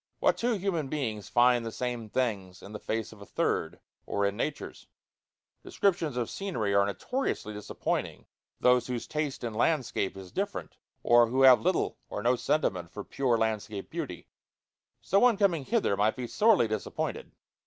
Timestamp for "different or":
10.31-11.27